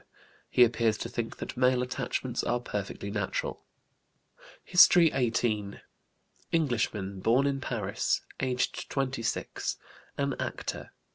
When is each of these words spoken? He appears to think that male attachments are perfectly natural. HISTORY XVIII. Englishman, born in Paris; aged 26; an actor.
He 0.49 0.63
appears 0.63 0.97
to 0.97 1.09
think 1.09 1.37
that 1.37 1.55
male 1.55 1.83
attachments 1.83 2.43
are 2.43 2.59
perfectly 2.59 3.11
natural. 3.11 3.61
HISTORY 4.63 5.11
XVIII. 5.11 5.79
Englishman, 6.51 7.19
born 7.19 7.45
in 7.45 7.61
Paris; 7.61 8.21
aged 8.39 8.89
26; 8.89 9.77
an 10.17 10.33
actor. 10.39 10.93